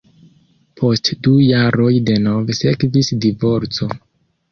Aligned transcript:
Post 0.79 1.09
du 1.27 1.33
jaroj 1.47 1.89
denove 2.07 2.55
sekvis 2.61 3.11
divorco. 3.27 3.91